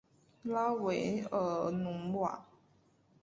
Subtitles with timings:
[0.41, 2.47] 拉韦尔努瓦。